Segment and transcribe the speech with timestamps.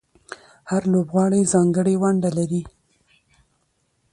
[0.71, 2.61] هر لوبغاړی ځانګړې ونډه لري.